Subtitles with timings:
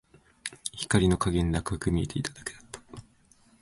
[0.73, 2.81] 光の加減で赤く見えていただけだった